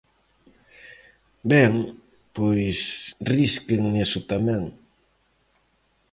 Ben, 1.51 1.73
pois 2.35 2.79
risquen 3.33 3.81
iso 4.05 4.19
tamén. 4.31 4.63